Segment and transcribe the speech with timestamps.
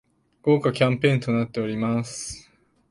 [0.41, 2.49] 豪華キャンペーンとなっております